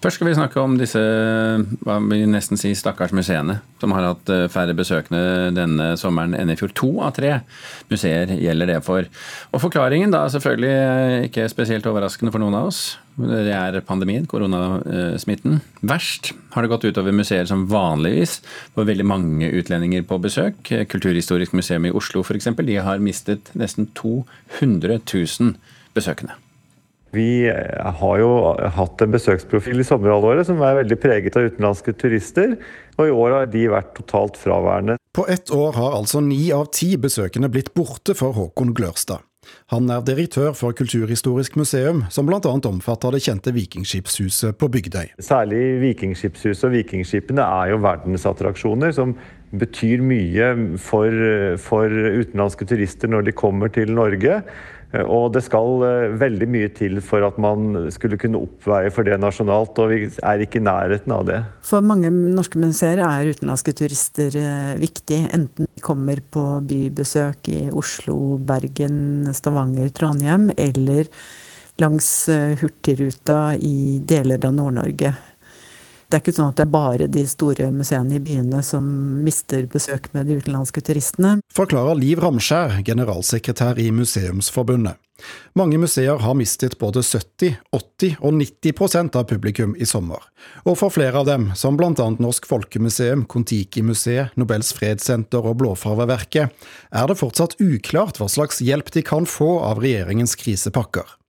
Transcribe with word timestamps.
Først 0.00 0.16
skal 0.16 0.30
vi 0.30 0.36
snakke 0.38 0.62
om 0.62 0.78
disse 0.80 1.00
hva 1.84 1.98
vil 2.00 2.22
nesten 2.32 2.56
si 2.56 2.70
stakkars 2.76 3.12
museene, 3.12 3.58
som 3.82 3.92
har 3.92 4.06
hatt 4.06 4.30
eh, 4.32 4.46
færre 4.48 4.72
besøkende 4.76 5.50
denne 5.52 5.90
sommeren 6.00 6.32
enn 6.38 6.48
i 6.48 6.56
fjor. 6.56 6.72
To 6.80 6.88
av 7.04 7.12
tre 7.18 7.34
museer 7.92 8.32
gjelder 8.32 8.72
det 8.72 8.78
for. 8.86 9.04
Og 9.52 9.60
forklaringen 9.60 10.14
da 10.14 10.22
selvfølgelig 10.32 10.72
eh, 10.72 11.28
ikke 11.28 11.50
spesielt 11.52 11.88
overraskende 11.90 12.32
for 12.32 12.40
noen 12.40 12.56
av 12.62 12.70
oss. 12.70 12.82
Det 13.20 13.52
er 13.52 13.76
pandemien, 13.84 14.24
koronasmitten. 14.24 15.60
Verst 15.84 16.32
har 16.54 16.64
det 16.64 16.72
gått 16.72 16.88
utover 16.88 17.12
museer 17.12 17.44
som 17.50 17.68
vanligvis 17.68 18.38
får 18.72 18.88
veldig 18.88 19.04
mange 19.04 19.52
utlendinger 19.52 20.08
på 20.08 20.16
besøk. 20.24 20.64
Kulturhistorisk 20.64 21.52
museum 21.52 21.84
i 21.84 21.92
Oslo 21.92 22.24
f.eks. 22.24 22.54
De 22.56 22.84
har 22.88 23.04
mistet 23.04 23.52
nesten 23.52 23.92
200 24.00 25.02
000 25.04 25.58
besøkende. 25.92 26.40
Vi 27.16 27.48
eh, 27.50 27.94
har 28.00 28.20
jo 28.22 28.30
hatt 28.76 29.02
en 29.02 29.14
besøksprofil 29.14 29.82
i 29.82 29.86
sommerhalvåret 29.86 30.46
som 30.48 30.60
er 30.62 30.78
veldig 30.82 30.98
preget 31.02 31.38
av 31.38 31.48
utenlandske 31.50 31.94
turister, 31.98 32.54
og 32.98 33.08
i 33.08 33.14
år 33.14 33.36
har 33.38 33.50
de 33.50 33.64
vært 33.72 33.94
totalt 33.98 34.38
fraværende. 34.38 34.98
På 35.16 35.26
ett 35.26 35.50
år 35.50 35.74
har 35.74 35.96
altså 35.98 36.22
ni 36.22 36.44
av 36.54 36.68
ti 36.74 36.94
besøkende 37.00 37.50
blitt 37.50 37.72
borte 37.74 38.14
for 38.18 38.36
Håkon 38.36 38.74
Glørstad. 38.76 39.26
Han 39.72 39.88
er 39.90 40.02
direktør 40.06 40.52
for 40.54 40.74
Kulturhistorisk 40.76 41.56
museum, 41.58 42.04
som 42.12 42.28
bl.a. 42.28 42.38
omfatter 42.38 43.14
det 43.14 43.22
kjente 43.24 43.54
Vikingskipshuset 43.56 44.58
på 44.60 44.68
Bygdøy. 44.70 45.14
Særlig 45.22 45.62
Vikingskipshuset 45.82 46.68
og 46.68 46.74
vikingskipene 46.76 47.42
er 47.42 47.72
jo 47.72 47.80
verdensattraksjoner 47.82 48.94
som 48.94 49.16
betyr 49.50 50.02
mye 50.06 50.52
for, 50.78 51.14
for 51.62 51.90
utenlandske 51.90 52.68
turister 52.70 53.10
når 53.10 53.26
de 53.26 53.34
kommer 53.34 53.72
til 53.74 53.90
Norge. 53.96 54.42
Eh, 54.92 55.06
og 55.06 55.30
det 55.34 55.42
skal 55.46 55.84
eh, 55.86 56.14
veldig 56.20 56.48
mye 56.50 56.70
til 56.74 56.98
for 57.04 57.24
at 57.26 57.38
man 57.42 57.90
skulle 57.94 58.18
kunne 58.20 58.40
oppveie 58.42 58.90
for 58.94 59.06
det 59.06 59.18
nasjonalt, 59.22 59.78
og 59.78 59.92
vi 59.92 60.08
er 60.08 60.44
ikke 60.44 60.60
i 60.60 60.66
nærheten 60.66 61.14
av 61.14 61.26
det. 61.28 61.40
For 61.66 61.84
mange 61.84 62.10
norske 62.10 62.60
museer 62.60 63.02
er 63.04 63.30
utenlandske 63.30 63.74
turister 63.78 64.38
eh, 64.40 64.74
viktig, 64.80 65.22
enten 65.36 65.68
de 65.70 65.84
kommer 65.84 66.22
på 66.22 66.44
bybesøk 66.66 67.52
i 67.52 67.60
Oslo, 67.70 68.36
Bergen, 68.38 69.30
Stavanger, 69.36 69.92
Trondheim, 69.94 70.50
eller 70.58 71.06
langs 71.80 72.10
Hurtigruta 72.60 73.54
i 73.56 74.02
deler 74.04 74.42
av 74.44 74.52
Nord-Norge. 74.52 75.14
Det 76.10 76.18
er 76.18 76.22
ikke 76.24 76.32
sånn 76.34 76.48
at 76.50 76.58
det 76.58 76.64
er 76.64 76.72
bare 76.74 77.06
de 77.06 77.22
store 77.30 77.68
museene 77.70 78.16
i 78.18 78.22
byene 78.24 78.64
som 78.66 78.82
mister 79.22 79.68
besøk 79.70 80.08
med 80.10 80.26
de 80.26 80.40
utenlandske 80.40 80.82
turistene. 80.82 81.36
Forklarer 81.54 81.94
Liv 81.94 82.18
Ramskjær, 82.18 82.80
generalsekretær 82.82 83.78
i 83.78 83.92
Museumsforbundet. 83.94 84.98
Mange 85.54 85.78
museer 85.78 86.18
har 86.18 86.34
mistet 86.34 86.74
både 86.80 87.04
70, 87.06 87.60
80 87.76 88.16
og 88.18 88.34
90% 88.40 89.18
av 89.20 89.28
publikum 89.30 89.76
i 89.78 89.86
sommer. 89.86 90.24
Og 90.64 90.80
for 90.80 90.90
flere 90.90 91.22
av 91.22 91.28
dem, 91.28 91.50
som 91.54 91.78
bl.a. 91.78 91.92
Norsk 91.94 92.48
Folkemuseum, 92.50 93.22
Kon-Tiki-museet, 93.30 94.34
Nobels 94.40 94.72
fredssenter 94.74 95.46
og 95.46 95.60
Blåfarveverket, 95.62 96.50
er 96.90 97.06
det 97.06 97.20
fortsatt 97.20 97.58
uklart 97.62 98.18
hva 98.18 98.26
slags 98.32 98.58
hjelp 98.64 98.90
de 98.96 99.06
kan 99.06 99.28
få 99.28 99.58
av 99.62 99.84
regjeringens 99.84 100.34
krisepakker. 100.40 101.19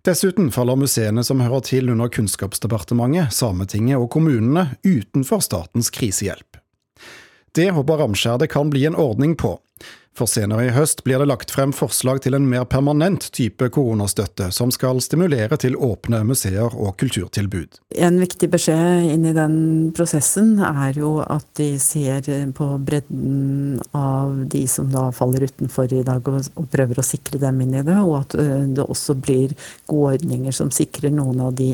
Dessuten 0.00 0.46
faller 0.48 0.78
museene 0.80 1.20
som 1.26 1.42
hører 1.44 1.60
til 1.66 1.90
under 1.92 2.08
Kunnskapsdepartementet, 2.08 3.34
Sametinget 3.36 4.00
og 4.00 4.08
kommunene 4.14 4.70
utenfor 4.80 5.44
statens 5.44 5.92
krisehjelp. 5.92 6.49
Det 7.56 7.70
håper 7.74 8.04
Ramskjær 8.04 8.38
det 8.38 8.52
kan 8.52 8.70
bli 8.70 8.84
en 8.86 8.94
ordning 8.94 9.34
på, 9.38 9.56
for 10.14 10.30
senere 10.30 10.66
i 10.68 10.72
høst 10.74 11.00
blir 11.06 11.18
det 11.22 11.26
lagt 11.30 11.50
frem 11.54 11.72
forslag 11.74 12.20
til 12.22 12.36
en 12.36 12.44
mer 12.50 12.66
permanent 12.68 13.24
type 13.34 13.70
koronastøtte, 13.74 14.50
som 14.54 14.70
skal 14.74 15.00
stimulere 15.02 15.56
til 15.58 15.74
åpne 15.74 16.20
museer 16.28 16.74
og 16.74 16.92
kulturtilbud. 17.00 17.80
En 17.98 18.20
viktig 18.20 18.50
beskjed 18.52 19.08
inn 19.14 19.26
i 19.30 19.34
den 19.34 19.56
prosessen 19.96 20.58
er 20.66 20.98
jo 21.00 21.16
at 21.24 21.46
de 21.58 21.72
ser 21.82 22.26
på 22.54 22.68
bredden 22.86 23.80
av 23.96 24.44
de 24.52 24.62
som 24.70 24.90
da 24.92 25.08
faller 25.14 25.48
utenfor 25.50 25.90
i 25.90 26.04
dag, 26.06 26.30
og 26.30 26.70
prøver 26.70 27.02
å 27.02 27.06
sikre 27.06 27.42
dem 27.42 27.62
inn 27.64 27.78
i 27.80 27.86
det, 27.86 27.98
og 27.98 28.20
at 28.20 28.38
det 28.76 28.86
også 28.86 29.18
blir 29.18 29.56
gode 29.90 30.20
ordninger 30.20 30.54
som 30.54 30.70
sikrer 30.74 31.14
noen 31.14 31.42
av 31.48 31.54
de 31.58 31.72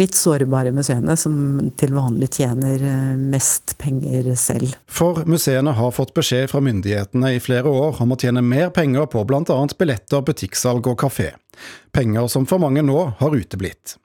litt 0.00 0.16
sårbare 0.16 0.72
museene 0.74 1.16
som 1.20 1.34
til 1.78 1.94
vanlig 1.96 2.30
tjener 2.38 2.80
eh, 2.80 3.16
mest 3.20 3.76
penger 3.80 4.32
selv. 4.40 4.74
For 4.88 5.22
museene 5.28 5.74
har 5.76 5.94
fått 5.94 6.14
beskjed 6.16 6.48
fra 6.52 6.62
myndighetene 6.64 7.34
i 7.36 7.42
flere 7.42 7.70
år 7.70 8.00
om 8.02 8.14
å 8.14 8.20
tjene 8.20 8.42
mer 8.44 8.72
penger 8.74 9.08
på 9.12 9.24
bl.a. 9.28 9.58
billetter, 9.78 10.24
butikksalg 10.26 10.88
og 10.90 11.00
kafé. 11.04 11.34
Penger 11.92 12.30
som 12.32 12.48
for 12.48 12.62
mange 12.62 12.84
nå 12.86 13.02
har 13.20 13.36
uteblitt. 13.36 13.98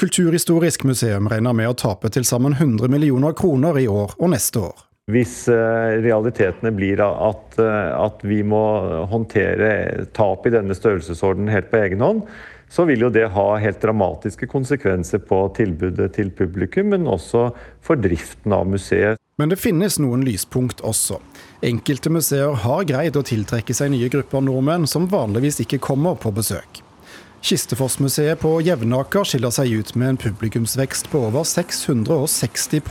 Kulturhistorisk 0.00 0.86
museum 0.88 1.28
regner 1.28 1.52
med 1.56 1.68
å 1.68 1.76
tape 1.76 2.08
til 2.14 2.24
sammen 2.24 2.56
100 2.56 2.88
millioner 2.90 3.34
kroner 3.36 3.76
i 3.78 3.88
år 3.90 4.16
og 4.18 4.32
neste 4.32 4.62
år. 4.62 4.88
Hvis 5.10 5.48
eh, 5.50 5.98
realitetene 5.98 6.70
blir 6.74 7.02
at, 7.02 7.58
eh, 7.58 7.90
at 7.98 8.22
vi 8.22 8.38
må 8.46 8.62
håndtere 9.10 10.06
tap 10.14 10.46
i 10.46 10.52
denne 10.54 10.76
størrelsesorden 10.78 11.50
helt 11.50 11.72
på 11.72 11.80
egen 11.82 12.04
hånd, 12.04 12.22
så 12.72 12.86
vil 12.88 13.04
jo 13.04 13.10
det 13.12 13.26
ha 13.34 13.48
helt 13.60 13.82
dramatiske 13.82 14.48
konsekvenser 14.48 15.20
på 15.28 15.42
tilbudet 15.58 16.14
til 16.16 16.30
publikum, 16.32 16.88
men 16.94 17.04
også 17.10 17.50
for 17.84 18.00
driften 18.00 18.54
av 18.56 18.64
museet. 18.72 19.20
Men 19.40 19.52
det 19.52 19.60
finnes 19.60 19.98
noen 20.00 20.24
lyspunkt 20.24 20.80
også. 20.86 21.18
Enkelte 21.64 22.12
museer 22.12 22.56
har 22.64 22.86
greid 22.88 23.16
å 23.18 23.24
tiltrekke 23.26 23.76
seg 23.76 23.92
nye 23.92 24.08
grupper 24.12 24.44
nordmenn 24.44 24.88
som 24.88 25.10
vanligvis 25.12 25.60
ikke 25.64 25.82
kommer 25.84 26.16
på 26.20 26.32
besøk. 26.32 26.80
Kistefossmuseet 27.42 28.38
på 28.38 28.54
Jevnaker 28.62 29.26
skiller 29.26 29.50
seg 29.52 29.72
ut 29.74 29.96
med 29.98 30.12
en 30.12 30.20
publikumsvekst 30.24 31.10
på 31.10 31.24
over 31.26 31.42
660 31.48 32.84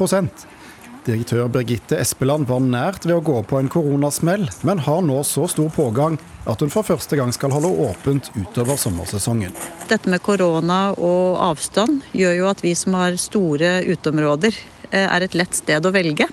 Direktør 1.01 1.47
Birgitte 1.49 1.97
Espeland 1.97 2.45
var 2.45 2.59
nært 2.61 3.07
ved 3.07 3.15
å 3.15 3.23
gå 3.25 3.39
på 3.49 3.57
en 3.57 3.69
koronasmell, 3.73 4.43
men 4.67 4.83
har 4.85 4.99
nå 5.01 5.23
så 5.25 5.47
stor 5.49 5.71
pågang 5.73 6.19
at 6.45 6.61
hun 6.61 6.69
for 6.69 6.85
første 6.85 7.17
gang 7.17 7.33
skal 7.33 7.53
holde 7.55 7.71
åpent 7.87 8.29
utover 8.35 8.77
sommersesongen. 8.77 9.55
Dette 9.89 10.11
med 10.13 10.21
korona 10.21 10.91
og 10.93 11.41
avstand 11.41 12.05
gjør 12.13 12.37
jo 12.37 12.47
at 12.51 12.61
vi 12.61 12.75
som 12.77 12.99
har 12.99 13.17
store 13.17 13.79
uteområder, 13.89 14.53
eh, 14.91 15.07
er 15.07 15.25
et 15.25 15.37
lett 15.37 15.57
sted 15.57 15.81
å 15.81 15.93
velge. 15.95 16.29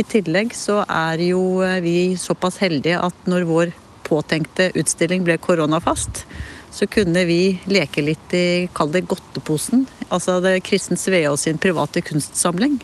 I 0.00 0.02
tillegg 0.02 0.56
så 0.56 0.80
er 0.88 1.20
jo 1.28 1.60
eh, 1.60 1.82
vi 1.84 2.16
såpass 2.16 2.56
heldige 2.64 3.02
at 3.04 3.28
når 3.28 3.44
vår 3.52 3.74
påtenkte 4.08 4.70
utstilling 4.80 5.28
ble 5.28 5.36
koronafast, 5.36 6.24
så 6.74 6.86
kunne 6.90 7.22
vi 7.24 7.58
leke 7.70 8.02
litt 8.02 8.34
i, 8.34 8.66
kall 8.74 8.90
det 8.90 9.04
godteposen. 9.06 9.84
Altså 10.08 10.40
det 10.42 10.56
Kristen 10.66 10.98
Sveaas 10.98 11.46
sin 11.46 11.60
private 11.62 12.02
kunstsamling. 12.02 12.80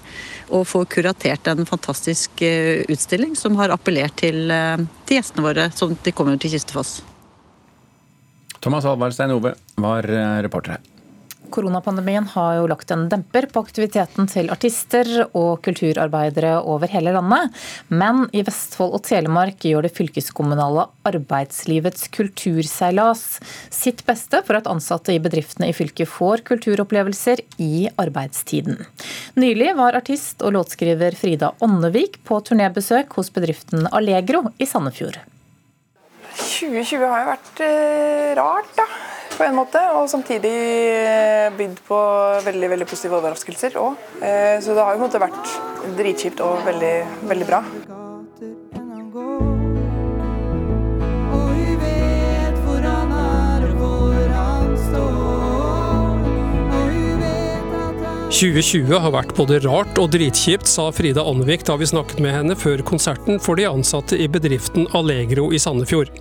Og 0.55 0.67
få 0.71 0.85
kuratert 0.91 1.51
en 1.51 1.67
fantastisk 1.67 2.43
eh, 2.47 2.85
utstilling 2.91 3.35
som 3.39 3.59
har 3.59 3.75
appellert 3.75 4.15
til, 4.23 4.47
eh, 4.51 4.79
til 5.07 5.19
gjestene 5.19 5.47
våre 5.47 5.67
at 5.75 6.07
de 6.07 6.15
kommer 6.15 6.39
til 6.39 6.55
Kistefoss. 6.55 7.01
Thomas 8.61 8.87
Alvarstein 8.87 9.35
Ove 9.35 9.57
var 9.81 10.07
eh, 10.07 10.39
reporter 10.47 10.77
her. 10.77 11.00
Koronapandemien 11.53 12.27
har 12.33 12.57
jo 12.59 12.69
lagt 12.71 12.91
en 12.95 13.09
demper 13.11 13.49
på 13.51 13.63
aktiviteten 13.65 14.29
til 14.31 14.51
artister 14.53 15.09
og 15.27 15.61
kulturarbeidere 15.67 16.57
over 16.63 16.91
hele 16.93 17.13
landet. 17.17 17.55
Men 17.93 18.25
i 18.37 18.43
Vestfold 18.47 18.95
og 18.97 19.05
Telemark 19.09 19.67
gjør 19.67 19.87
det 19.87 19.93
fylkeskommunale 19.97 20.87
arbeidslivets 21.11 22.09
kulturseilas 22.15 23.25
sitt 23.75 24.05
beste 24.09 24.43
for 24.47 24.61
at 24.61 24.71
ansatte 24.71 25.15
i 25.15 25.23
bedriftene 25.23 25.71
i 25.71 25.77
fylket 25.77 26.11
får 26.11 26.45
kulturopplevelser 26.49 27.45
i 27.63 27.89
arbeidstiden. 28.01 28.81
Nylig 29.41 29.75
var 29.79 29.99
artist 29.99 30.43
og 30.47 30.57
låtskriver 30.57 31.19
Frida 31.19 31.53
Åndevik 31.61 32.21
på 32.27 32.41
turnébesøk 32.47 33.19
hos 33.19 33.33
bedriften 33.35 33.91
Allegro 33.91 34.47
i 34.59 34.69
Sandefjord. 34.69 35.21
2020 36.41 37.09
har 37.11 37.25
jo 37.25 37.33
vært 37.35 37.65
eh, 37.67 38.29
rart, 38.39 38.77
da 38.79 38.87
på 39.41 39.47
en 39.49 39.57
måte, 39.57 39.81
og 39.97 40.09
samtidig 40.13 40.57
eh, 41.01 41.49
bydd 41.57 41.81
på 41.87 42.01
veldig 42.45 42.73
veldig 42.75 42.89
positive 42.91 43.17
overraskelser 43.23 43.79
òg. 43.81 43.97
Eh, 44.21 44.59
så 44.61 44.77
det 44.77 44.85
har 44.85 45.01
jo 45.01 45.25
vært 45.25 45.57
dritkjipt 45.97 46.45
og 46.45 46.61
veldig, 46.69 46.95
veldig 47.33 47.49
bra. 47.49 47.65
2020 58.31 58.95
har 59.03 59.11
vært 59.11 59.33
både 59.35 59.57
rart 59.65 59.97
og 59.99 60.13
dritkjipt, 60.15 60.69
sa 60.71 60.85
Frida 60.95 61.25
Anvik 61.27 61.65
da 61.67 61.75
vi 61.81 61.89
snakket 61.91 62.21
med 62.23 62.31
henne 62.31 62.55
før 62.55 62.79
konserten 62.87 63.41
for 63.43 63.59
de 63.59 63.65
ansatte 63.67 64.15
i 64.15 64.29
bedriften 64.31 64.87
Allegro 64.95 65.49
i 65.51 65.59
Sandefjord. 65.59 66.13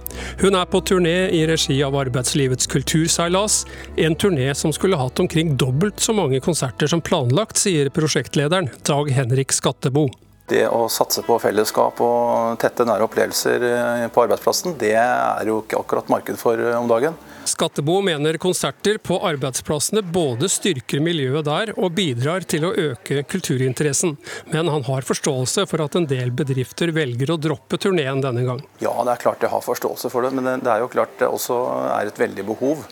Hun 0.42 0.58
er 0.58 0.66
på 0.72 0.82
turné 0.90 1.30
i 1.38 1.44
regi 1.46 1.78
av 1.86 1.94
Arbeidslivets 2.02 2.66
kulturseilas, 2.72 3.60
en 4.02 4.18
turné 4.18 4.48
som 4.58 4.74
skulle 4.74 4.98
hatt 4.98 5.22
omkring 5.22 5.54
dobbelt 5.54 6.02
så 6.02 6.18
mange 6.18 6.42
konserter 6.42 6.90
som 6.90 7.04
planlagt, 7.06 7.62
sier 7.62 7.94
prosjektlederen 7.94 8.72
Dag 8.90 9.14
Henrik 9.14 9.54
Skattebo. 9.54 10.08
Det 10.50 10.66
å 10.68 10.88
satse 10.90 11.22
på 11.26 11.38
fellesskap 11.42 12.00
og 12.02 12.60
tette, 12.62 12.86
nære 12.88 13.06
opplevelser 13.06 13.66
eh, 13.70 14.06
på 14.10 14.24
arbeidsplassen, 14.26 14.74
det 14.82 14.96
er 14.98 15.50
jo 15.50 15.60
ikke 15.62 15.78
akkurat 15.78 16.10
marked 16.10 16.40
for 16.42 16.58
eh, 16.58 16.78
om 16.78 16.90
dagen. 16.90 17.18
Skattebo 17.50 18.00
mener 18.06 18.38
konserter 18.42 19.00
på 19.02 19.20
arbeidsplassene 19.26 20.04
både 20.06 20.50
styrker 20.52 21.02
miljøet 21.06 21.48
der 21.48 21.74
og 21.78 21.94
bidrar 21.98 22.46
til 22.50 22.68
å 22.68 22.74
øke 22.74 23.24
kulturinteressen. 23.30 24.18
Men 24.54 24.70
han 24.74 24.86
har 24.90 25.08
forståelse 25.08 25.66
for 25.70 25.86
at 25.86 25.98
en 25.98 26.10
del 26.10 26.34
bedrifter 26.36 26.94
velger 26.96 27.34
å 27.34 27.40
droppe 27.42 27.80
turneen 27.82 28.22
denne 28.26 28.46
gang. 28.46 28.62
Ja, 28.84 28.94
det 29.06 29.16
er 29.16 29.26
klart 29.26 29.46
jeg 29.46 29.54
har 29.54 29.66
forståelse 29.66 30.14
for 30.14 30.26
det, 30.26 30.34
men 30.38 30.66
det 30.66 30.74
er 30.74 30.84
jo 30.84 30.92
klart 30.92 31.18
det 31.22 31.30
også 31.30 31.62
er 31.94 32.10
et 32.10 32.26
veldig 32.26 32.50
behov 32.50 32.88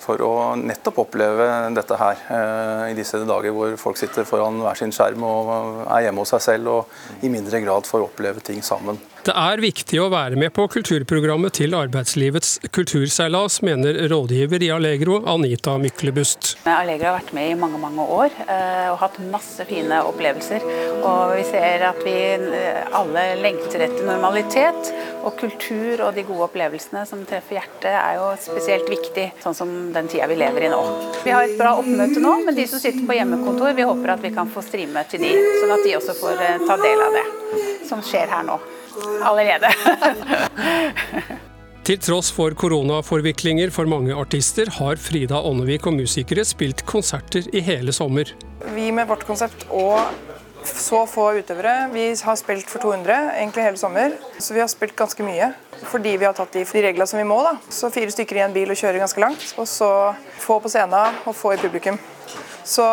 for 0.00 0.22
å 0.24 0.32
nettopp 0.58 1.02
oppleve 1.04 1.46
dette 1.76 1.98
her 2.00 2.22
eh, 2.32 2.84
i 2.90 2.96
disse 2.98 3.20
dager 3.28 3.54
hvor 3.54 3.76
folk 3.80 4.00
sitter 4.00 4.28
foran 4.28 4.60
hver 4.64 4.78
sin 4.80 4.94
skjerm 4.94 5.24
og 5.26 5.52
er 5.86 6.06
hjemme 6.06 6.24
hos 6.24 6.32
seg 6.34 6.44
selv 6.46 6.74
og 6.74 7.24
i 7.26 7.32
mindre 7.32 7.62
grad 7.64 7.88
får 7.88 8.06
oppleve 8.08 8.44
ting 8.44 8.64
sammen. 8.64 8.98
Det 9.20 9.34
er 9.36 9.60
viktig 9.60 9.98
å 10.00 10.06
være 10.08 10.38
med 10.40 10.48
på 10.56 10.64
kulturprogrammet 10.72 11.52
til 11.58 11.74
arbeidslivets 11.76 12.54
kulturseilas, 12.72 13.58
mener 13.66 13.98
rådgiver 14.08 14.62
i 14.64 14.70
Allegro, 14.72 15.18
Anita 15.28 15.74
Myklebust. 15.76 16.54
Allegro 16.64 17.10
har 17.10 17.18
vært 17.18 17.34
med 17.36 17.50
i 17.50 17.58
mange 17.60 17.76
mange 17.82 18.06
år 18.16 18.32
eh, 18.46 18.86
og 18.88 18.96
hatt 19.02 19.18
masse 19.28 19.66
fine 19.68 19.98
opplevelser. 20.08 20.64
Og 21.04 21.34
vi 21.36 21.44
ser 21.50 21.84
at 21.90 22.00
vi 22.06 22.16
eh, 22.32 22.80
alle 22.96 23.26
lengter 23.42 23.84
etter 23.90 24.08
normalitet. 24.08 24.88
Og 25.20 25.36
kultur 25.36 26.00
og 26.06 26.16
de 26.16 26.24
gode 26.24 26.48
opplevelsene 26.48 27.04
som 27.04 27.26
treffer 27.28 27.58
hjertet 27.58 27.92
er 27.92 28.16
jo 28.16 28.32
spesielt 28.40 28.88
viktig, 28.88 29.28
sånn 29.44 29.58
som 29.58 29.76
den 29.92 30.08
tida 30.08 30.32
vi 30.32 30.40
lever 30.40 30.64
i 30.64 30.72
nå. 30.72 30.80
Vi 31.26 31.36
har 31.36 31.44
et 31.44 31.60
bra 31.60 31.76
oppmøte 31.76 32.24
nå, 32.24 32.38
men 32.48 32.56
de 32.56 32.64
som 32.72 32.80
sitter 32.80 33.04
på 33.04 33.20
hjemmekontor, 33.20 33.76
vi 33.76 33.84
håper 33.84 34.16
at 34.16 34.24
vi 34.24 34.32
kan 34.32 34.48
få 34.48 34.64
streame 34.64 35.04
til 35.12 35.28
de, 35.28 35.36
sånn 35.60 35.76
at 35.76 35.84
de 35.84 35.96
også 36.00 36.16
får 36.24 36.44
eh, 36.48 36.60
ta 36.64 36.80
del 36.80 37.08
av 37.10 37.20
det 37.20 37.28
som 37.84 38.00
skjer 38.00 38.30
her 38.32 38.48
nå 38.48 38.56
allerede. 39.26 39.70
Til 41.90 41.98
tross 41.98 42.28
for 42.30 42.54
koronaforviklinger 42.54 43.72
for 43.74 43.88
mange 43.88 44.14
artister, 44.14 44.68
har 44.76 45.00
Frida 45.00 45.40
Ånnevik 45.40 45.88
og 45.88 45.96
musikere 45.96 46.44
spilt 46.46 46.84
konserter 46.86 47.48
i 47.56 47.62
hele 47.64 47.94
sommer. 47.96 48.30
Vi 48.76 48.90
med 48.94 49.08
vårt 49.08 49.24
konsept 49.26 49.64
og 49.72 49.98
så 50.64 51.06
få 51.08 51.24
utøvere. 51.40 51.88
Vi 51.92 52.04
har 52.22 52.36
spilt 52.36 52.68
for 52.70 52.84
200 52.84 53.16
egentlig 53.38 53.64
hele 53.64 53.80
sommer, 53.80 54.14
så 54.38 54.54
vi 54.54 54.60
har 54.60 54.68
spilt 54.68 54.96
ganske 54.96 55.24
mye. 55.24 55.52
Fordi 55.88 56.16
vi 56.20 56.28
har 56.28 56.36
tatt 56.36 56.52
de 56.52 56.64
reglene 56.64 57.08
som 57.08 57.18
vi 57.18 57.24
må. 57.24 57.40
da. 57.42 57.56
Så 57.72 57.90
fire 57.90 58.12
stykker 58.12 58.36
i 58.36 58.44
en 58.44 58.54
bil 58.54 58.70
og 58.70 58.78
kjøre 58.78 59.00
ganske 59.00 59.22
langt. 59.22 59.54
Og 59.56 59.68
så 59.68 59.90
få 60.38 60.60
på 60.60 60.68
scenen 60.68 61.24
og 61.24 61.36
få 61.36 61.54
i 61.56 61.62
publikum. 61.62 61.98
Så 62.64 62.84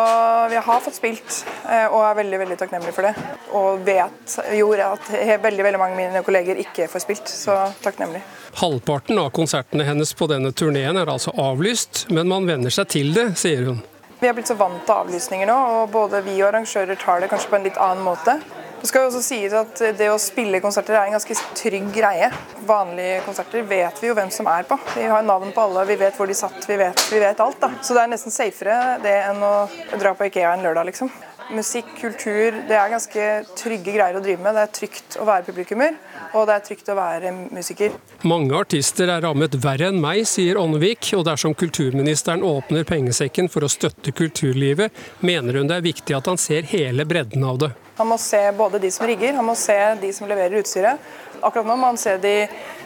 vi 0.50 0.56
har 0.56 0.80
fått 0.80 0.96
spilt 0.96 1.44
eh, 1.68 1.86
og 1.86 2.00
er 2.02 2.16
veldig 2.18 2.40
veldig 2.44 2.56
takknemlige 2.60 2.94
for 2.96 3.08
det. 3.08 3.12
Og 3.58 3.84
vet 3.86 4.38
jo 4.58 4.72
at 4.72 5.10
veldig 5.42 5.66
veldig 5.66 5.80
mange 5.80 5.96
av 5.96 6.00
mine 6.00 6.24
kolleger 6.26 6.60
ikke 6.62 6.88
får 6.90 7.04
spilt, 7.04 7.30
så 7.30 7.58
takknemlig. 7.84 8.22
Halvparten 8.58 9.20
av 9.20 9.30
konsertene 9.36 9.86
hennes 9.86 10.14
på 10.16 10.26
denne 10.30 10.52
turneen 10.56 10.96
er 10.98 11.10
altså 11.12 11.34
avlyst, 11.38 12.06
men 12.10 12.30
man 12.30 12.48
venner 12.48 12.74
seg 12.74 12.90
til 12.96 13.14
det, 13.16 13.30
sier 13.38 13.68
hun. 13.68 13.82
Vi 14.18 14.26
har 14.26 14.34
blitt 14.34 14.50
så 14.50 14.56
vant 14.58 14.80
til 14.82 14.96
avlysninger 14.96 15.46
nå, 15.46 15.58
og 15.78 15.92
både 15.94 16.24
vi 16.26 16.40
og 16.40 16.48
arrangører 16.48 16.98
tar 16.98 17.22
det 17.22 17.28
kanskje 17.30 17.52
på 17.52 17.58
en 17.60 17.68
litt 17.68 17.78
annen 17.78 18.02
måte. 18.02 18.40
Det 18.78 18.86
skal 18.86 19.04
jo 19.04 19.10
også 19.10 19.22
sies 19.26 19.54
at 19.58 19.80
Det 19.98 20.06
å 20.12 20.18
spille 20.22 20.60
konserter 20.62 20.94
er 20.94 21.08
en 21.08 21.16
ganske 21.16 21.34
trygg 21.58 21.88
greie. 21.94 22.28
Vanlige 22.68 23.22
konserter 23.26 23.64
vet 23.66 24.02
vi 24.02 24.10
jo 24.10 24.14
hvem 24.18 24.30
som 24.34 24.46
er 24.50 24.68
på. 24.68 24.78
Vi 24.94 25.08
har 25.10 25.24
navn 25.26 25.50
på 25.54 25.64
alle, 25.66 25.86
vi 25.88 25.98
vet 25.98 26.14
hvor 26.18 26.30
de 26.30 26.36
satt, 26.38 26.60
vi 26.68 26.76
vet, 26.78 27.02
vi 27.10 27.22
vet 27.22 27.40
alt. 27.42 27.58
da. 27.60 27.72
Så 27.82 27.96
det 27.96 28.04
er 28.04 28.12
nesten 28.12 28.34
safere 28.34 28.98
det 29.02 29.16
enn 29.30 29.42
å 29.42 29.54
dra 29.98 30.14
på 30.14 30.28
Ikea 30.28 30.54
en 30.54 30.62
lørdag, 30.66 30.92
liksom. 30.92 31.10
Musikk, 31.48 31.86
kultur, 31.96 32.58
det 32.68 32.76
er 32.76 32.90
ganske 32.92 33.26
trygge 33.56 33.94
greier 33.94 34.18
å 34.18 34.20
drive 34.20 34.44
med. 34.44 34.52
Det 34.54 34.64
er 34.66 34.72
trygt 34.78 35.16
å 35.16 35.24
være 35.24 35.46
publikummer, 35.46 35.96
og 36.36 36.44
det 36.46 36.58
er 36.58 36.64
trygt 36.66 36.90
å 36.92 36.96
være 36.98 37.32
musiker. 37.56 37.96
Mange 38.28 38.52
artister 38.60 39.08
er 39.08 39.24
rammet 39.24 39.56
verre 39.64 39.88
enn 39.88 40.00
meg, 40.02 40.26
sier 40.28 40.60
Åndevik. 40.60 41.14
Og 41.16 41.24
dersom 41.26 41.56
kulturministeren 41.56 42.44
åpner 42.44 42.84
pengesekken 42.88 43.48
for 43.48 43.64
å 43.64 43.72
støtte 43.72 44.12
kulturlivet, 44.12 44.92
mener 45.24 45.56
hun 45.56 45.72
det 45.72 45.80
er 45.80 45.88
viktig 45.88 46.20
at 46.20 46.28
han 46.28 46.38
ser 46.38 46.68
hele 46.68 47.08
bredden 47.08 47.48
av 47.48 47.62
det. 47.64 47.72
Han 47.98 48.06
må 48.06 48.18
se 48.22 48.38
både 48.54 48.78
de 48.78 48.90
som 48.94 49.06
rigger, 49.10 49.34
han 49.34 49.46
må 49.46 49.56
se 49.58 49.74
de 49.98 50.12
som 50.14 50.28
leverer 50.30 50.60
utstyret. 50.60 51.02
Akkurat 51.42 51.66
nå 51.66 51.74
må 51.78 51.90
han 51.90 51.98
se 51.98 52.14
de 52.22 52.34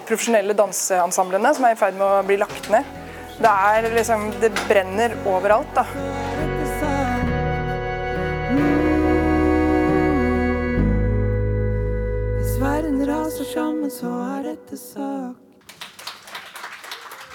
profesjonelle 0.09 0.56
danseansamblene 0.56 1.53
som 1.53 1.67
er 1.69 1.76
i 1.76 1.81
ferd 1.81 1.99
med 1.99 2.06
å 2.06 2.23
bli 2.25 2.38
lagt 2.41 2.70
ned. 2.73 2.88
Det, 3.37 3.50
er 3.50 3.88
liksom, 3.93 4.31
det 4.41 4.53
brenner 4.64 5.17
overalt, 5.29 5.69
da. 5.76 5.85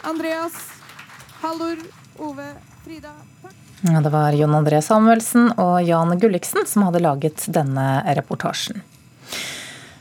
Andreas, 0.07 0.57
Hallor, 1.43 1.77
Ove, 2.17 2.49
Frida. 2.85 3.13
Takk. 3.43 3.66
Det 3.81 4.09
var 4.09 4.33
Jon 4.33 4.55
André 4.57 4.79
Samuelsen 4.81 5.51
og 5.61 5.83
Jan 5.85 6.15
Gulliksen 6.17 6.65
som 6.65 6.87
hadde 6.87 7.03
laget 7.03 7.43
denne 7.53 8.01
reportasjen. 8.17 8.81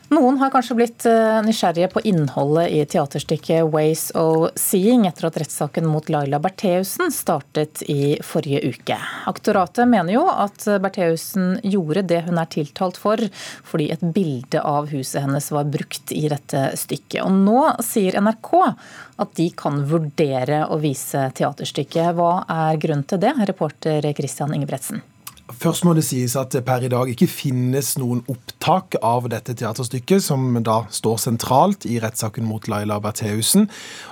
Noen 0.07 0.37
har 0.39 0.53
kanskje 0.55 0.75
blitt 0.79 1.05
eh, 1.11 1.41
nysgjerrige 1.43 1.89
på 1.91 2.01
innholdet 2.07 2.71
i 2.71 2.85
teaterstykket 2.87 3.67
'Ways 3.67 4.13
of 4.15 4.53
Seeing' 4.55 5.03
etter 5.09 5.27
at 5.27 5.39
rettssaken 5.43 5.89
mot 5.91 6.07
Laila 6.09 6.39
Bertheussen 6.39 7.11
startet 7.11 7.83
i 7.91 8.15
forrige 8.23 8.61
uke. 8.71 8.99
Aktoratet 9.27 9.91
mener 9.91 10.15
jo 10.15 10.23
at 10.31 10.63
Bertheussen 10.85 11.57
gjorde 11.67 12.05
det 12.07 12.21
hun 12.29 12.39
er 12.39 12.47
tiltalt 12.55 13.01
for, 13.03 13.19
fordi 13.67 13.89
et 13.97 14.07
bilde 14.15 14.63
av 14.63 14.87
huset 14.95 15.25
hennes 15.27 15.51
var 15.51 15.67
brukt 15.75 16.15
i 16.15 16.29
dette 16.31 16.63
stykket. 16.79 17.25
Og 17.27 17.35
nå 17.43 17.67
sier 17.83 18.21
NRK 18.23 18.53
at 18.63 19.35
de 19.35 19.51
kan 19.59 19.83
vurdere 19.91 20.63
å 20.71 20.79
vise 20.79 21.27
teaterstykket. 21.35 22.15
Hva 22.15 22.47
er 22.47 22.79
grunnen 22.79 23.07
til 23.11 23.27
det, 23.27 23.35
reporter 23.51 24.07
Christian 24.15 24.55
Ingebretsen? 24.55 25.03
Først 25.47 25.85
må 25.87 25.93
det 25.95 26.03
sies 26.03 26.35
at 26.39 26.57
per 26.67 26.83
i 26.83 26.89
dag 26.91 27.07
ikke 27.11 27.29
finnes 27.31 27.93
noen 28.01 28.25
opptak 28.31 28.97
av 28.99 29.29
dette 29.31 29.55
teaterstykket, 29.55 30.25
som 30.25 30.43
da 30.67 30.81
står 30.91 31.21
sentralt 31.23 31.87
i 31.87 32.01
rettssaken 32.03 32.43
mot 32.49 32.67
Laila 32.71 32.99
Bertheussen. 33.03 33.69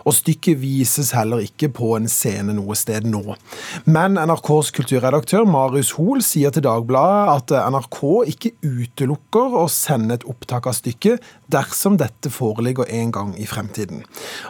Og 0.07 0.15
stykket 0.15 0.61
vises 0.63 1.11
heller 1.17 1.43
ikke 1.43 1.73
på 1.75 1.91
en 1.99 2.07
scene 2.11 2.55
noe 2.55 2.77
sted 2.79 3.09
nå. 3.11 3.35
Men 3.91 4.15
NRKs 4.15 4.71
kulturredaktør 4.79 5.43
Marius 5.51 5.97
Hoel 5.99 6.23
sier 6.23 6.55
til 6.55 6.67
Dagbladet 6.69 7.35
at 7.35 7.57
NRK 7.75 8.01
ikke 8.31 8.55
utelukker 8.63 9.59
å 9.59 9.67
sende 9.73 10.21
et 10.21 10.29
opptak 10.31 10.71
av 10.71 10.79
stykket 10.79 11.25
dersom 11.51 11.99
dette 11.99 12.31
foreligger 12.31 12.87
en 12.95 13.11
gang 13.15 13.35
i 13.41 13.49
fremtiden. 13.51 14.05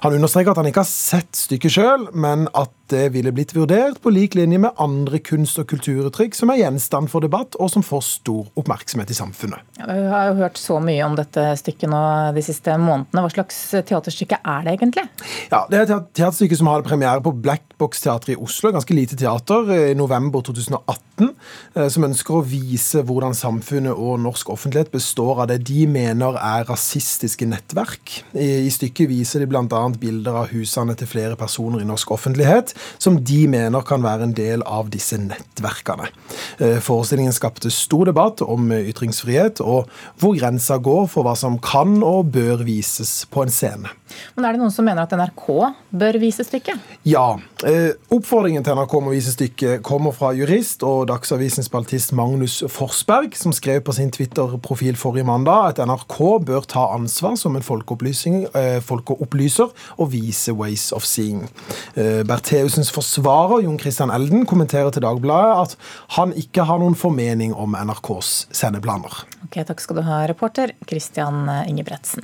Han 0.05 0.21
understreker 0.21 0.53
at 0.53 0.61
han 0.61 0.69
ikke 0.69 0.85
har 0.85 0.91
sett 0.91 1.33
stykket 1.47 1.79
sjøl, 1.79 2.09
men 2.13 2.45
at 2.53 2.73
det 2.93 3.09
ville 3.15 3.33
blitt 3.33 3.55
vurdert 3.57 4.01
på 4.05 4.13
lik 4.13 4.37
linje 4.37 4.61
med 4.61 4.77
andre 4.81 5.19
kunst- 5.25 5.59
og 5.61 5.71
kulturuttrykk 5.71 6.37
som 6.37 6.53
er 6.53 6.61
gjenstand 6.75 7.11
for 7.13 7.25
debatt, 7.25 7.57
og 7.61 7.71
som 7.73 7.85
får 7.85 8.03
stor 8.07 8.51
oppmerksomhet 8.59 9.11
i 9.11 9.17
samfunnet. 9.17 9.63
Ja, 9.79 9.87
vi 9.89 10.07
har 10.11 10.29
jo 10.29 10.39
hørt 10.43 10.59
så 10.61 10.81
mye 10.83 11.05
om 11.07 11.17
dette 11.19 11.47
stykket 11.61 11.91
nå 11.91 12.03
de 12.35 12.45
siste 12.45 12.77
månedene. 12.81 13.25
Hva 13.25 13.33
slags 13.33 13.61
teaterstykke 13.87 14.41
er 14.43 14.67
det 14.67 14.77
egentlig? 14.77 15.07
Ja, 15.51 15.65
Det 15.71 15.79
er 15.79 15.87
et 15.89 16.13
teaterstykke 16.15 16.57
som 16.59 16.69
hadde 16.71 16.87
premiere 16.87 17.23
på 17.23 17.33
Black 17.33 17.75
Box 17.79 18.03
Teater 18.05 18.35
i 18.35 18.37
Oslo, 18.37 18.71
ganske 18.73 18.95
lite 18.95 19.17
teater, 19.19 19.71
i 19.91 19.95
november 19.99 20.43
2018, 20.45 21.31
eh, 21.75 21.89
som 21.89 22.07
ønsker 22.07 22.37
å 22.37 22.45
vise 22.47 23.03
hvordan 23.03 23.35
samfunnet 23.35 23.95
og 23.95 24.21
norsk 24.23 24.51
offentlighet 24.55 24.93
består 24.95 25.45
av 25.45 25.51
det 25.51 25.61
de 25.67 25.87
mener 25.91 26.39
er 26.39 26.67
rasistiske 26.69 27.49
nettverk. 27.49 28.21
I, 28.35 28.67
i 28.67 28.71
stykket 28.73 29.11
viser 29.11 29.43
de 29.43 29.51
bl.a. 29.51 29.83
bilder 29.99 30.43
av 30.45 30.53
husene 30.55 30.95
til 30.99 31.11
flere 31.11 31.39
personer 31.41 31.83
i 31.83 31.89
norsk 31.89 32.15
offentlighet 32.15 32.75
som 32.99 33.19
de 33.25 33.41
mener 33.51 33.85
kan 33.87 34.05
være 34.05 34.29
en 34.29 34.37
del 34.37 34.65
av 34.67 34.91
disse 34.93 35.19
nettverkene. 35.21 36.11
Eh, 36.65 36.81
forestillingen 36.81 37.33
skapte 37.33 37.71
stor 37.71 38.09
debatt 38.09 38.41
om 38.43 38.73
ytringsfrihet, 38.73 39.61
og 39.61 39.91
hvor 40.21 40.37
grensa 40.39 40.79
går 40.81 41.09
for 41.13 41.27
hva 41.27 41.35
som 41.37 41.59
kan 41.61 41.99
og 42.03 42.31
bør 42.33 42.65
vises 42.65 43.25
på 43.29 43.45
en 43.45 43.53
scene. 43.53 43.93
Men 44.35 44.45
Er 44.45 44.55
det 44.55 44.61
noen 44.61 44.73
som 44.73 44.87
mener 44.87 45.03
at 45.03 45.13
NRK 45.17 45.47
bør 45.91 46.19
vise 46.23 46.45
stykket? 46.47 46.79
Ja. 47.09 47.37
Eh, 47.67 47.97
oppfordringen 48.15 48.65
til 48.65 48.77
NRK 48.77 48.95
om 48.99 49.09
å 49.11 49.15
vise 49.15 49.33
stykket 49.35 49.83
kommer 49.87 50.15
fra 50.15 50.31
jurist 50.37 50.85
og 50.87 51.09
Dagsavisens 51.11 51.71
baltist 51.73 52.15
Magnus 52.15 52.61
Forsberg, 52.71 53.35
som 53.37 53.53
skrev 53.53 53.83
på 53.85 53.95
sin 53.97 54.13
Twitter-profil 54.15 54.99
forrige 55.01 55.27
mandag 55.27 55.73
at 55.73 55.83
NRK 55.83 56.19
bør 56.47 56.69
ta 56.71 56.87
ansvar 56.95 57.35
som 57.41 57.57
en 57.57 57.65
eh, 57.65 58.79
folkeopplyser 58.85 59.75
og 59.99 60.13
vise 60.13 60.55
Ways 60.55 60.93
of 60.93 61.05
Seeing. 61.05 61.49
Bertheusens 61.95 62.93
forsvarer 62.95 63.65
Jon 63.65 63.79
Christian 63.79 64.13
Elden 64.15 64.47
kommenterer 64.47 64.91
til 64.95 65.03
Dagbladet 65.03 65.55
at 65.65 65.77
han 66.19 66.35
ikke 66.39 66.54
har 66.63 66.79
noen 66.79 66.95
formening 66.95 67.55
om 67.55 67.75
NRKs 67.75 68.47
sendeplaner. 68.55 69.25
Ok, 69.49 69.59
Takk 69.67 69.83
skal 69.83 69.99
du 69.99 70.07
ha, 70.07 70.23
reporter 70.31 70.77
Christian 70.87 71.49
Ingebretsen. 71.67 72.23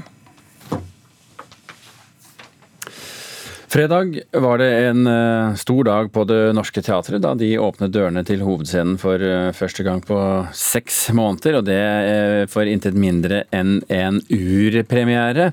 Fredag 3.70 4.20
var 4.32 4.58
det 4.58 4.86
en 4.86 5.06
uh, 5.06 5.54
stor 5.54 5.84
dag 5.84 6.12
på 6.12 6.24
Det 6.24 6.52
Norske 6.52 6.82
Teatret 6.82 7.22
da 7.22 7.36
de 7.38 7.52
åpnet 7.62 7.92
dørene 7.94 8.24
til 8.26 8.42
hovedscenen 8.42 8.96
for 8.98 9.22
uh, 9.22 9.52
første 9.54 9.84
gang 9.86 10.02
på 10.02 10.18
seks 10.58 10.98
måneder, 11.14 11.60
og 11.60 11.68
det 11.68 11.78
uh, 11.78 12.48
for 12.50 12.66
intet 12.66 12.98
mindre 12.98 13.44
enn 13.54 13.78
en 13.86 14.18
urpremiere. 14.26 15.52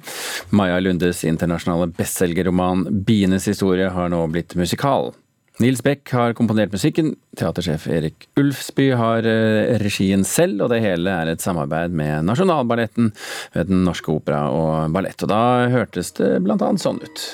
Maja 0.50 0.82
Lundes 0.82 1.22
internasjonale 1.30 1.92
bestselgerroman 1.94 2.88
'Bienes 2.90 3.46
historie' 3.54 3.94
har 3.94 4.10
nå 4.10 4.26
blitt 4.34 4.58
musikal. 4.58 5.14
Nils 5.58 5.82
Beck 5.82 6.12
har 6.14 6.36
komponert 6.38 6.70
musikken, 6.70 7.16
teatersjef 7.40 7.88
Erik 7.90 8.28
Ulfsby 8.38 8.92
har 8.94 9.26
regien 9.82 10.22
selv, 10.28 10.62
og 10.62 10.70
det 10.70 10.84
hele 10.84 11.10
er 11.10 11.32
et 11.32 11.42
samarbeid 11.42 11.96
med 11.98 12.28
Nasjonalballetten 12.30 13.10
ved 13.56 13.72
Den 13.72 13.82
Norske 13.88 14.14
Opera 14.14 14.44
og 14.54 14.94
Ballett. 14.94 15.26
Og 15.26 15.34
da 15.34 15.42
hørtes 15.74 16.14
det 16.22 16.36
blant 16.46 16.62
annet 16.62 16.86
sånn 16.86 17.02
ut. 17.02 17.26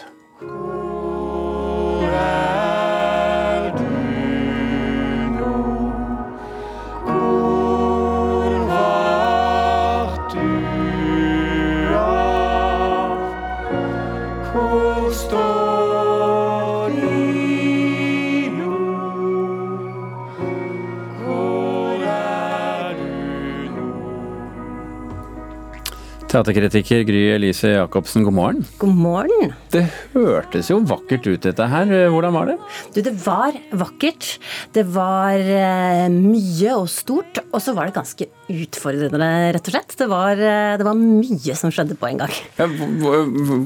Teaterkritiker 26.34 27.04
Gry 27.06 27.28
Elise 27.36 27.76
Jacobsen, 27.76 28.24
god 28.26 28.34
morgen. 28.34 28.62
God 28.82 28.96
morgen. 28.98 29.52
Det 29.70 29.84
hørtes 30.16 30.72
jo 30.72 30.80
vakkert 30.90 31.28
ut 31.30 31.44
dette 31.46 31.68
her. 31.70 31.92
Hvordan 32.10 32.34
var 32.34 32.48
det? 32.50 32.56
Du, 32.96 32.98
det 33.06 33.14
var 33.22 33.54
vakkert. 33.78 34.40
Det 34.74 34.82
var 34.96 35.38
uh, 35.38 36.08
mye 36.10 36.72
og 36.74 36.88
stort. 36.90 37.38
Og 37.54 37.62
så 37.62 37.76
var 37.78 37.92
det 37.92 37.98
ganske 38.00 38.28
utfordrende, 38.50 39.28
rett 39.54 39.70
og 39.70 39.76
slett. 39.76 39.94
Det 40.00 40.08
var, 40.10 40.42
uh, 40.42 40.72
det 40.82 40.88
var 40.88 40.98
mye 40.98 41.58
som 41.60 41.74
skjedde 41.76 42.00
på 42.02 42.10
en 42.10 42.24
gang. 42.24 42.34
Ja, 42.58 42.66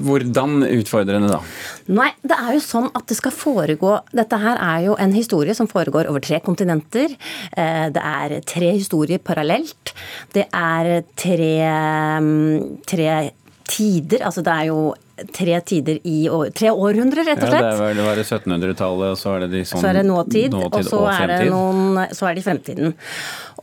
hvordan 0.10 0.68
utfordrende 0.68 1.32
da? 1.38 1.40
Nei, 1.88 2.10
det 2.28 2.36
er 2.36 2.52
jo 2.58 2.66
sånn 2.68 2.92
at 2.92 3.08
det 3.08 3.16
skal 3.16 3.32
foregå 3.32 3.94
Dette 4.12 4.36
her 4.42 4.60
er 4.60 4.82
jo 4.90 4.98
en 5.00 5.14
historie 5.16 5.56
som 5.56 5.72
foregår 5.72 6.12
over 6.12 6.20
tre 6.20 6.42
kontinenter. 6.44 7.16
Uh, 7.56 7.88
det 7.96 8.04
er 8.04 8.38
tre 8.44 8.76
historier 8.76 9.24
parallelt. 9.24 9.96
Det 10.36 10.50
er 10.52 11.08
tre 11.16 11.54
um, 12.20 12.57
tre 12.88 13.32
tider. 13.70 14.24
Altså 14.26 14.42
det 14.42 14.54
er 14.54 14.64
jo 14.70 14.96
tre 15.34 15.60
tider 15.62 16.00
i 16.04 16.30
år, 16.30 16.50
tre 16.56 16.72
århundrer, 16.72 17.26
rett 17.26 17.42
og 17.42 17.50
slett. 17.50 17.66
Ja, 17.66 17.90
det, 17.94 18.06
var, 18.06 18.20
det 18.20 18.26
1700-tallet, 18.28 19.14
og 19.16 19.20
så 19.20 19.36
er 19.36 19.46
det 19.46 19.52
de 19.56 19.64
sånn 19.66 19.82
Så 19.82 19.90
er 19.90 20.00
det 20.00 20.06
nåtid, 20.08 20.54
nåtid 20.54 20.80
og 20.80 20.90
så 20.90 21.02
og 21.02 21.12
er 21.14 21.34
det 21.34 21.42
noen 21.52 22.02
Så 22.16 22.30
er 22.30 22.38
det 22.38 22.44
i 22.44 22.48
fremtiden. 22.48 22.96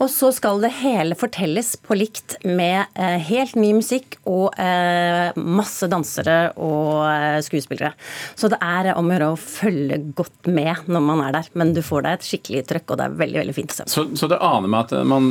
Og 0.03 0.11
så 0.11 0.31
skal 0.35 0.59
det 0.63 0.73
hele 0.81 1.15
fortelles 1.19 1.75
på 1.79 1.95
likt 1.95 2.37
med 2.43 2.91
eh, 2.99 3.19
helt 3.29 3.55
ny 3.59 3.71
musikk 3.77 4.17
og 4.27 4.57
eh, 4.59 5.31
masse 5.39 5.87
dansere 5.91 6.39
og 6.59 7.05
eh, 7.07 7.39
skuespillere. 7.47 7.93
Så 8.35 8.51
det 8.51 8.59
er 8.59 8.91
om 8.95 9.07
å 9.07 9.15
gjøre 9.15 9.31
å 9.35 9.39
følge 9.39 10.01
godt 10.19 10.51
med 10.51 10.91
når 10.91 11.05
man 11.07 11.23
er 11.29 11.37
der. 11.39 11.51
Men 11.55 11.71
du 11.77 11.83
får 11.85 12.07
deg 12.07 12.19
et 12.19 12.27
skikkelig 12.27 12.65
trøkk, 12.73 12.89
og 12.91 13.01
det 13.01 13.07
er 13.07 13.19
veldig 13.23 13.41
veldig 13.45 13.57
fint. 13.57 13.77
Så, 13.91 14.07
så 14.19 14.31
det 14.31 14.41
aner 14.43 14.71
meg 14.71 14.89
at 14.89 15.07
man 15.07 15.31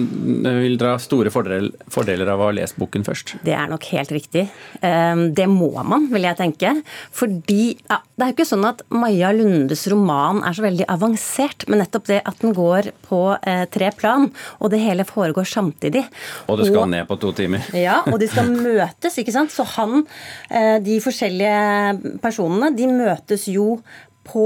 vil 0.63 0.79
dra 0.79 0.95
store 1.01 1.33
fordeler, 1.33 1.75
fordeler 1.91 2.31
av 2.31 2.41
å 2.41 2.47
ha 2.47 2.55
lest 2.55 2.79
boken 2.79 3.03
først? 3.07 3.35
Det 3.43 3.55
er 3.57 3.67
nok 3.71 3.89
helt 3.91 4.15
riktig. 4.15 4.47
Eh, 4.79 5.25
det 5.35 5.49
må 5.51 5.73
man 5.83 6.07
vil 6.13 6.27
jeg 6.27 6.39
tenke. 6.39 6.73
Fordi 7.13 7.63
ja, 7.75 7.99
det 7.99 8.25
er 8.25 8.31
jo 8.31 8.35
ikke 8.37 8.47
sånn 8.47 8.67
at 8.69 8.83
Maja 8.93 9.31
Lundes 9.35 9.85
roman 9.91 10.43
er 10.45 10.55
så 10.55 10.65
veldig 10.65 10.87
avansert, 10.93 11.67
men 11.69 11.83
nettopp 11.83 12.09
det 12.11 12.21
at 12.29 12.39
den 12.43 12.55
går 12.57 12.91
på 13.07 13.21
eh, 13.41 13.65
tre 13.73 13.91
plan, 13.97 14.29
og 14.59 14.73
det 14.73 14.81
hele 14.83 15.07
foregår 15.07 15.47
samtidig. 15.49 16.05
Og 16.47 16.61
det 16.61 16.69
skal 16.69 16.85
og, 16.85 16.91
ned 16.93 17.09
på 17.09 17.19
to 17.21 17.33
timer. 17.37 17.67
Ja, 17.77 18.01
og 18.09 18.19
de 18.21 18.29
skal 18.31 18.51
møtes, 18.69 19.19
ikke 19.19 19.35
sant. 19.35 19.53
Så 19.53 19.65
han, 19.75 20.05
eh, 20.49 20.77
de 20.83 20.99
forskjellige 21.03 22.17
personene, 22.23 22.73
de 22.77 22.89
møtes 22.91 23.49
jo 23.51 23.77
på 24.23 24.45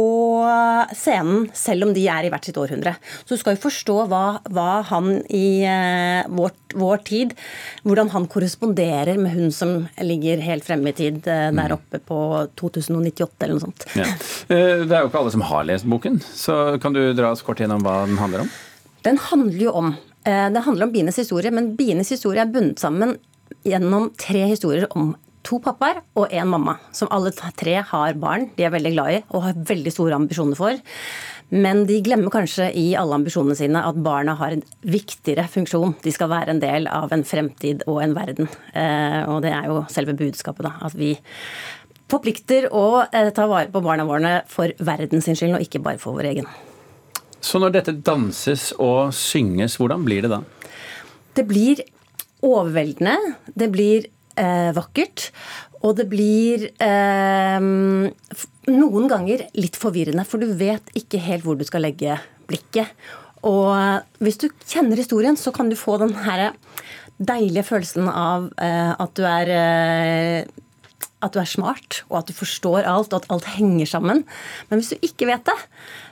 scenen, 0.98 1.48
selv 1.54 1.88
om 1.88 1.94
de 1.94 2.04
er 2.10 2.26
i 2.26 2.32
hvert 2.34 2.48
sitt 2.48 2.58
århundre. 2.58 2.96
Så 3.24 3.36
du 3.36 3.42
skal 3.42 3.56
jo 3.56 3.64
forstå 3.68 3.98
hva, 4.10 4.24
hva 4.54 4.82
han 4.90 5.20
i 5.30 5.62
eh, 5.70 6.26
vår, 6.34 6.56
vår, 6.74 7.04
tid 7.08 7.36
Hvordan 7.86 8.10
han 8.12 8.26
korresponderer 8.32 9.20
med 9.22 9.36
hun 9.36 9.54
som 9.54 9.76
ligger 10.02 10.42
helt 10.44 10.66
fremme 10.66 10.92
i 10.92 10.98
tid, 10.98 11.22
eh, 11.30 11.50
der 11.52 11.74
mm. 11.74 11.76
oppe 11.78 12.02
på 12.02 12.20
2098 12.60 13.46
eller 13.46 13.54
noe 13.54 13.66
sånt. 13.68 13.86
Ja. 13.98 14.10
Uh, 14.50 14.84
det 14.88 14.92
er 14.92 15.04
jo 15.04 15.12
ikke 15.12 15.22
alle 15.22 15.36
som 15.36 15.46
har 15.52 15.68
lest 15.70 15.88
boken, 15.90 16.20
så 16.26 16.58
kan 16.82 16.98
du 16.98 17.02
dra 17.18 17.32
oss 17.36 17.46
kort 17.46 17.62
gjennom 17.62 17.86
hva 17.86 18.02
den 18.10 18.20
handler 18.20 18.46
om? 18.46 18.52
Den 19.06 19.22
handler 19.30 19.64
jo 19.70 19.78
om 19.78 19.96
det 20.28 20.60
handler 20.66 20.90
om 20.90 20.92
bienes 20.92 21.16
historie, 21.22 21.54
men 21.56 21.70
bienes 21.80 22.10
historie 22.12 22.42
er 22.44 22.50
bundet 22.52 22.82
sammen 22.82 23.14
gjennom 23.64 24.10
tre 24.20 24.42
historier 24.50 24.90
om 24.98 25.14
to 25.46 25.60
pappaer 25.64 26.02
og 26.18 26.32
én 26.34 26.50
mamma, 26.50 26.78
som 26.96 27.10
alle 27.14 27.32
tre 27.32 27.80
har 27.90 28.20
barn 28.20 28.50
de 28.58 28.66
er 28.68 28.74
veldig 28.74 28.94
glad 28.96 29.14
i 29.14 29.24
og 29.30 29.44
har 29.46 29.66
veldig 29.70 29.94
store 29.94 30.18
ambisjoner 30.18 30.60
for. 30.60 30.80
Men 31.50 31.86
de 31.88 32.02
glemmer 32.04 32.32
kanskje 32.34 32.68
i 32.76 32.90
alle 33.00 33.16
ambisjonene 33.16 33.56
sine 33.56 33.80
at 33.88 34.00
barna 34.04 34.36
har 34.36 34.52
en 34.52 34.64
viktigere 34.84 35.46
funksjon. 35.48 35.96
De 36.04 36.12
skal 36.12 36.32
være 36.34 36.52
en 36.52 36.60
del 36.60 36.90
av 36.92 37.14
en 37.16 37.24
fremtid 37.24 37.86
og 37.88 38.02
en 38.04 38.16
verden. 38.18 38.50
Eh, 38.76 39.22
og 39.32 39.46
det 39.46 39.54
er 39.56 39.70
jo 39.72 39.86
selve 39.92 40.18
budskapet, 40.20 40.68
da. 40.68 40.74
At 40.84 40.98
vi 41.00 41.14
forplikter 42.12 42.68
å 42.76 43.06
eh, 43.06 43.32
ta 43.36 43.48
vare 43.48 43.72
på 43.72 43.84
barna 43.86 44.04
våre 44.08 44.42
for 44.52 44.76
verdens 44.84 45.30
skyld, 45.32 45.56
og 45.56 45.64
ikke 45.64 45.84
bare 45.86 46.02
for 46.02 46.20
vår 46.20 46.34
egen. 46.34 46.52
Så 47.40 47.62
når 47.64 47.78
dette 47.78 47.96
danses 47.96 48.74
og 48.76 49.14
synges, 49.16 49.78
hvordan 49.80 50.04
blir 50.04 50.26
det 50.26 50.34
da? 50.34 50.42
Det 51.38 51.48
blir 51.48 51.80
overveldende. 52.44 53.38
Det 53.56 53.72
blir 53.72 54.12
eh, 54.40 54.72
vakkert. 54.78 55.30
Og 55.86 55.96
det 56.00 56.08
blir 56.10 56.68
eh, 56.82 57.60
noen 57.62 59.10
ganger 59.12 59.46
litt 59.58 59.78
forvirrende, 59.80 60.26
for 60.28 60.42
du 60.42 60.54
vet 60.58 60.94
ikke 60.98 61.22
helt 61.22 61.46
hvor 61.46 61.60
du 61.60 61.66
skal 61.68 61.86
legge 61.86 62.18
blikket. 62.50 62.94
Og 63.48 63.74
hvis 64.24 64.40
du 64.42 64.48
kjenner 64.66 64.98
historien, 64.98 65.38
så 65.38 65.54
kan 65.56 65.70
du 65.70 65.78
få 65.78 66.00
den 66.02 66.16
her 66.26 66.50
deilige 67.18 67.66
følelsen 67.66 68.10
av 68.12 68.50
eh, 68.62 68.94
at 68.94 69.14
du 69.18 69.24
er 69.26 69.54
eh, 69.54 70.56
at 71.18 71.34
du 71.34 71.40
er 71.42 71.50
smart, 71.50 72.04
og 72.12 72.20
at 72.20 72.28
du 72.30 72.36
forstår 72.38 72.86
alt, 72.86 73.14
og 73.14 73.24
at 73.24 73.32
alt 73.34 73.48
henger 73.56 73.90
sammen. 73.90 74.22
Men 74.70 74.80
hvis 74.80 74.92
du 74.94 75.06
ikke 75.06 75.30
vet 75.30 75.48
det, 75.50 75.56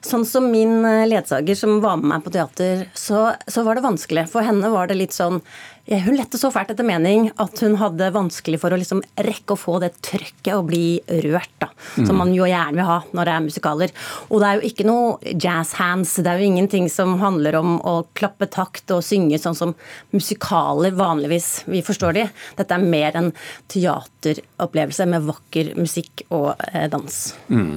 sånn 0.05 0.25
som 0.25 0.47
min 0.49 0.79
eh, 0.81 1.05
ledsager 1.09 1.57
som 1.57 1.77
var 1.83 1.99
med 2.01 2.09
meg 2.09 2.25
på 2.25 2.33
teater, 2.33 2.87
så, 2.97 3.27
så 3.45 3.65
var 3.67 3.77
det 3.77 3.85
vanskelig. 3.85 4.25
For 4.31 4.45
henne 4.45 4.71
var 4.73 4.89
det 4.89 4.97
litt 4.97 5.13
sånn 5.13 5.43
hun 5.85 6.15
lette 6.17 6.39
så 6.41 6.49
fælt 6.49 6.71
etter 6.73 6.87
mening 6.87 7.27
at 7.41 7.59
hun 7.61 7.75
hadde 7.77 8.07
vanskelig 8.15 8.57
for 8.61 8.73
å 8.73 8.79
liksom 8.79 9.03
rekke 9.21 9.53
å 9.53 9.59
få 9.59 9.77
det 9.83 9.91
trøkket 10.05 10.53
og 10.55 10.69
bli 10.71 10.85
rørt, 11.27 11.51
da. 11.61 11.69
Som 11.93 12.15
mm. 12.15 12.19
man 12.23 12.31
jo 12.33 12.47
gjerne 12.49 12.79
vil 12.79 12.87
ha 12.89 12.97
når 13.13 13.29
det 13.29 13.33
er 13.35 13.43
musikaler. 13.45 13.93
Og 14.29 14.41
det 14.41 14.47
er 14.47 14.57
jo 14.57 14.71
ikke 14.71 14.87
noe 14.87 15.35
jazz 15.41 15.75
hands, 15.77 16.15
det 16.17 16.31
er 16.31 16.41
jo 16.41 16.49
ingenting 16.49 16.89
som 16.89 17.13
handler 17.21 17.59
om 17.59 17.75
å 17.85 17.95
klappe 18.17 18.47
takt 18.49 18.91
og 18.95 19.03
synge 19.05 19.37
sånn 19.41 19.57
som 19.57 19.75
musikaler 20.15 20.95
vanligvis 20.97 21.49
vi 21.69 21.83
forstår 21.85 22.17
de. 22.17 22.25
Dette 22.57 22.77
er 22.79 22.89
mer 22.95 23.19
en 23.19 23.29
teateropplevelse 23.71 25.07
med 25.11 25.29
vakker 25.29 25.73
musikk 25.77 26.25
og 26.33 26.53
eh, 26.71 26.87
dans. 26.89 27.19
Mm. 27.53 27.75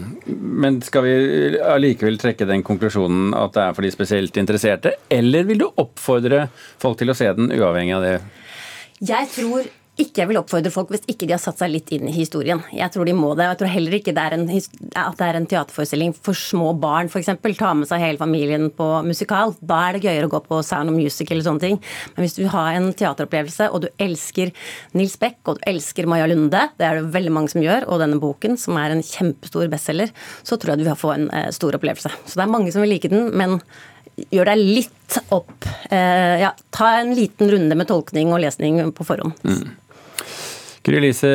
Men 0.65 0.81
skal 0.87 1.05
vi 1.05 1.15
allikevel 1.61 2.17
trekke 2.21 2.49
den 2.49 2.65
konklusjonen 2.65 3.37
at 3.37 3.53
det 3.57 3.67
er 3.67 3.77
for 3.77 3.85
de 3.85 3.93
spesielt 3.93 4.41
interesserte, 4.41 4.97
eller 5.13 5.45
vil 5.49 5.61
du 5.61 5.69
oppfordre 5.69 6.47
folk 6.81 6.99
til 7.01 7.13
å 7.13 7.19
se 7.19 7.29
den 7.37 7.53
uavhengig 7.53 7.98
av 7.98 7.98
av 7.99 8.07
det? 8.07 8.17
Jeg 9.05 9.31
tror 9.35 9.69
ikke 9.99 10.23
jeg 10.23 10.31
vil 10.31 10.39
oppfordre 10.39 10.71
folk 10.71 10.93
hvis 10.93 11.07
ikke 11.11 11.27
de 11.27 11.35
har 11.35 11.41
satt 11.43 11.59
seg 11.59 11.73
litt 11.73 11.91
inn 11.95 12.07
i 12.07 12.15
historien. 12.15 12.61
Jeg 12.75 12.93
tror 12.95 13.09
de 13.09 13.15
må 13.19 13.33
det. 13.35 13.49
og 13.49 13.53
Jeg 13.53 13.59
tror 13.63 13.73
heller 13.73 13.97
ikke 13.99 14.15
det 14.15 14.27
en, 14.37 14.45
at 14.47 15.19
det 15.19 15.27
er 15.27 15.39
en 15.41 15.49
teaterforestilling 15.51 16.15
for 16.15 16.39
små 16.39 16.71
barn, 16.79 17.11
f.eks. 17.11 17.33
Ta 17.59 17.73
med 17.75 17.91
seg 17.91 18.05
hele 18.05 18.21
familien 18.21 18.69
på 18.75 18.87
musikal. 19.07 19.57
Da 19.59 19.81
er 19.89 19.99
det 19.99 20.05
gøyere 20.07 20.29
å 20.29 20.33
gå 20.37 20.43
på 20.47 20.61
Sound 20.67 20.93
of 20.93 20.97
Music 20.99 21.33
eller 21.33 21.47
sånne 21.47 21.65
ting. 21.65 21.81
Men 22.15 22.27
hvis 22.27 22.39
du 22.39 22.45
har 22.53 22.79
en 22.79 22.93
teateropplevelse, 22.95 23.71
og 23.75 23.85
du 23.85 23.91
elsker 24.07 24.55
Nils 24.99 25.19
Beck, 25.19 25.41
og 25.51 25.59
du 25.59 25.67
elsker 25.73 26.07
Maja 26.11 26.31
Lunde, 26.31 26.69
det 26.79 26.87
er 26.87 27.01
det 27.01 27.15
veldig 27.19 27.35
mange 27.35 27.55
som 27.55 27.65
gjør, 27.65 27.89
og 27.91 28.03
denne 28.05 28.23
boken, 28.23 28.55
som 28.61 28.79
er 28.79 28.95
en 28.95 29.05
kjempestor 29.05 29.67
bestselger, 29.73 30.15
så 30.47 30.57
tror 30.57 30.77
jeg 30.77 30.85
du 30.85 30.89
vil 30.93 31.01
få 31.01 31.15
en 31.17 31.31
eh, 31.35 31.51
stor 31.55 31.75
opplevelse. 31.81 32.15
Så 32.23 32.39
det 32.39 32.47
er 32.47 32.55
mange 32.55 32.75
som 32.75 32.87
vil 32.87 32.95
like 32.95 33.11
den, 33.11 33.33
men 33.35 33.59
gjør 34.31 34.53
deg 34.53 34.63
litt 34.79 35.19
opp. 35.35 35.67
Eh, 35.91 36.39
ja, 36.43 36.55
ta 36.75 36.95
en 37.01 37.15
liten 37.17 37.51
runde 37.53 37.79
med 37.79 37.89
tolkning 37.91 38.33
og 38.35 38.43
lesning 38.45 38.81
på 38.93 39.07
forhånd. 39.07 39.39
Mm. 39.45 39.77
Gry 40.89 41.01
Lise 41.03 41.29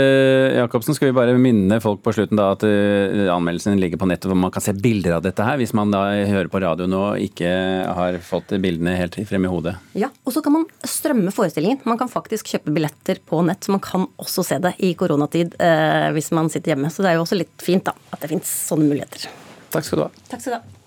Jacobsen, 0.56 0.96
skal 0.96 1.12
vi 1.12 1.14
bare 1.14 1.36
minne 1.38 1.78
folk 1.84 2.00
på 2.02 2.14
slutten 2.16 2.40
da 2.40 2.48
at 2.56 2.64
uh, 2.66 3.28
anmeldelsen 3.36 3.78
ligger 3.78 4.00
på 4.02 4.08
nettet 4.10 4.26
hvor 4.32 4.40
man 4.40 4.54
kan 4.54 4.64
se 4.66 4.74
bilder 4.74 5.20
av 5.20 5.22
dette 5.26 5.46
her, 5.46 5.60
hvis 5.62 5.76
man 5.78 5.94
da 5.94 6.02
hører 6.26 6.50
på 6.50 6.62
radio 6.64 6.88
nå 6.90 7.02
og 7.12 7.22
ikke 7.22 7.52
har 8.00 8.18
fått 8.26 8.56
bildene 8.64 8.96
helt 8.98 9.20
frem 9.30 9.46
i 9.46 9.52
hodet? 9.52 9.76
Ja, 10.00 10.10
og 10.26 10.34
så 10.34 10.42
kan 10.42 10.56
man 10.58 10.66
strømme 10.82 11.34
forestillingen. 11.36 11.84
Man 11.86 12.02
kan 12.02 12.10
faktisk 12.10 12.50
kjøpe 12.56 12.74
billetter 12.74 13.22
på 13.22 13.44
nett, 13.46 13.62
så 13.62 13.76
man 13.76 13.84
kan 13.84 14.08
også 14.18 14.48
se 14.48 14.58
det 14.64 14.74
i 14.82 14.96
koronatid 14.98 15.60
eh, 15.62 16.10
hvis 16.18 16.34
man 16.34 16.50
sitter 16.50 16.74
hjemme. 16.74 16.90
Så 16.90 17.06
det 17.06 17.14
er 17.14 17.20
jo 17.20 17.28
også 17.28 17.38
litt 17.38 17.54
fint 17.62 17.86
da, 17.86 17.94
at 18.10 18.26
det 18.26 18.34
fins 18.34 18.58
sånne 18.72 18.90
muligheter. 18.90 19.30
Takk 19.74 19.86
skal 19.86 20.02
du 20.02 20.08
ha. 20.08 20.14
Takk 20.34 20.42
skal 20.42 20.56
du 20.56 20.62
ha. 20.64 20.83